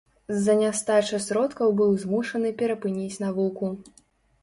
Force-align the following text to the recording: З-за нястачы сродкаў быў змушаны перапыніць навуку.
З-за 0.35 0.55
нястачы 0.61 1.19
сродкаў 1.27 1.77
быў 1.83 1.91
змушаны 2.07 2.55
перапыніць 2.65 3.15
навуку. 3.29 3.75